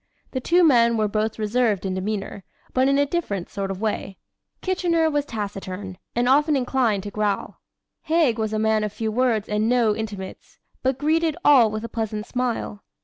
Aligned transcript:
The 0.31 0.39
two 0.39 0.63
men 0.63 0.97
were 0.97 1.07
both 1.07 1.37
reserved 1.37 1.85
in 1.85 1.93
demeanor, 1.93 2.43
but 2.73 2.87
in 2.87 2.97
a 2.97 3.05
different 3.05 3.51
sort 3.51 3.69
of 3.69 3.79
way. 3.79 4.17
Kitchener 4.61 5.11
was 5.11 5.25
taciturn 5.25 5.99
and 6.15 6.27
often 6.27 6.55
inclined 6.55 7.03
to 7.03 7.11
growl. 7.11 7.61
Haig 8.05 8.39
was 8.39 8.51
a 8.51 8.57
man 8.57 8.83
of 8.83 8.91
few 8.91 9.11
words 9.11 9.47
and 9.47 9.69
no 9.69 9.95
intimates, 9.95 10.57
but 10.81 10.97
greeted 10.97 11.37
all 11.45 11.69
with 11.69 11.83
a 11.83 11.87
pleasant 11.87 12.25
smile. 12.25 12.83